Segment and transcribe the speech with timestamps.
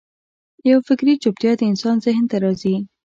[0.69, 2.75] یوه فکري چوپتیا د انسان ذهن ته راځي.